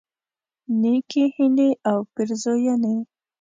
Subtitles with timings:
[0.81, 2.95] نیکی هیلی او پیرزوینی